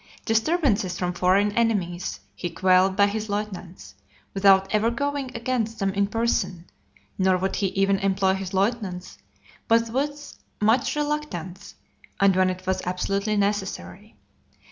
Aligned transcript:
Disturbances 0.25 0.97
from 0.97 1.13
foreign 1.13 1.51
enemies 1.51 2.21
he 2.33 2.49
quelled 2.49 2.95
by 2.95 3.05
his 3.05 3.29
lieutenants, 3.29 3.93
without 4.33 4.65
ever 4.73 4.89
going 4.89 5.29
against 5.35 5.77
them 5.77 5.91
in 5.93 6.07
person; 6.07 6.65
nor 7.19 7.37
would 7.37 7.57
he 7.57 7.67
even 7.67 7.99
employ 7.99 8.33
his 8.33 8.51
lieutenants, 8.51 9.19
but 9.67 9.91
with 9.91 10.39
much 10.59 10.95
reluctance, 10.95 11.75
and 12.19 12.35
when 12.35 12.49
it 12.49 12.65
was 12.65 12.81
absolutely 12.83 13.37
necessary. 13.37 14.15